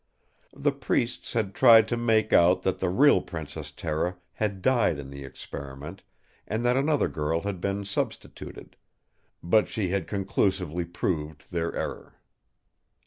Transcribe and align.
The 0.55 0.71
priests 0.71 1.33
had 1.33 1.53
tried 1.53 1.87
to 1.89 1.95
make 1.95 2.33
out 2.33 2.63
that 2.63 2.79
the 2.79 2.89
real 2.89 3.21
Princess 3.21 3.71
Tera 3.71 4.17
had 4.33 4.63
died 4.63 4.97
in 4.97 5.11
the 5.11 5.23
experiment, 5.23 6.01
and 6.47 6.65
that 6.65 6.75
another 6.75 7.07
girl 7.07 7.41
had 7.41 7.61
been 7.61 7.85
substituted; 7.85 8.77
but 9.43 9.67
she 9.67 9.89
had 9.89 10.07
conclusively 10.07 10.85
proved 10.85 11.51
their 11.51 11.75
error. 11.75 12.15